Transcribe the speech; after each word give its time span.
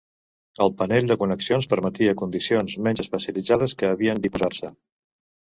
El 0.63 0.71
panell 0.77 1.11
de 1.11 1.17
connexions 1.23 1.67
permetia 1.73 2.15
condicions 2.23 2.77
menys 2.89 3.03
especialitzades 3.05 3.79
que 3.83 3.93
havien 3.93 4.25
d'imposar-se. 4.27 4.75